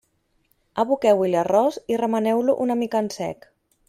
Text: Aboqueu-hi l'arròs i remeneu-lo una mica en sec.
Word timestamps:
Aboqueu-hi 0.83 1.29
l'arròs 1.33 1.77
i 1.95 1.99
remeneu-lo 2.03 2.57
una 2.65 2.79
mica 2.81 3.03
en 3.07 3.11
sec. 3.17 3.47